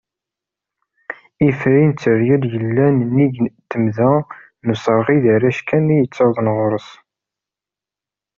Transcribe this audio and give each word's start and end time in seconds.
Ifri 1.47 1.81
n 1.87 1.91
Tteryel, 1.93 2.43
yellan 2.53 2.95
nnig 3.07 3.35
Temda 3.69 4.11
n 4.65 4.71
Userɣi, 4.73 5.17
d 5.23 5.25
arrac 5.33 5.59
kan 5.67 5.85
ara 5.87 5.97
yettawḍen 6.03 6.47
ɣur-s. 6.55 6.89